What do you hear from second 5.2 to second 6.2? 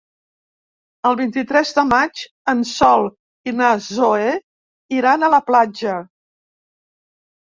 a la platja.